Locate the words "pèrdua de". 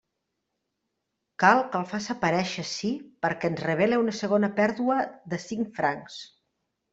4.61-5.41